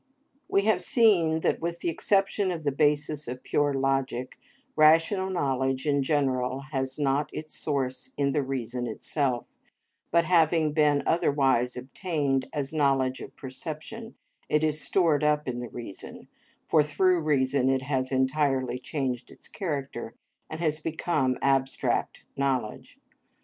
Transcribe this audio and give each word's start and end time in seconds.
We 0.49 0.63
have 0.63 0.81
seen 0.81 1.41
that, 1.41 1.61
with 1.61 1.81
the 1.81 1.89
exception 1.89 2.49
of 2.49 2.63
the 2.63 2.71
basis 2.71 3.27
of 3.27 3.43
pure 3.43 3.71
logic, 3.71 4.39
rational 4.75 5.29
knowledge 5.29 5.85
in 5.85 6.01
general 6.01 6.61
has 6.71 6.97
not 6.97 7.29
its 7.31 7.55
source 7.55 8.11
in 8.17 8.31
the 8.31 8.41
reason 8.41 8.87
itself; 8.87 9.45
but 10.09 10.23
having 10.25 10.73
been 10.73 11.03
otherwise 11.05 11.77
obtained 11.77 12.47
as 12.51 12.73
knowledge 12.73 13.21
of 13.21 13.35
perception, 13.35 14.15
it 14.49 14.63
is 14.63 14.81
stored 14.81 15.23
up 15.23 15.47
in 15.47 15.59
the 15.59 15.69
reason, 15.69 16.27
for 16.67 16.81
through 16.81 17.19
reason 17.19 17.69
it 17.69 17.83
has 17.83 18.11
entirely 18.11 18.79
changed 18.79 19.29
its 19.29 19.47
character, 19.47 20.15
and 20.49 20.59
has 20.61 20.79
become 20.79 21.37
abstract 21.43 22.23
knowledge. 22.35 22.97